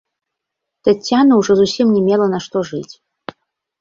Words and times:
Таццяна 0.87 1.37
ўжо 1.41 1.51
зусім 1.61 1.87
не 1.99 2.03
мела 2.09 2.25
на 2.33 2.39
што 2.47 2.57
жыць. 2.71 2.93